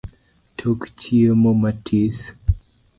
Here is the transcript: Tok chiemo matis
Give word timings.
Tok 0.57 0.79
chiemo 0.99 1.51
matis 1.61 2.19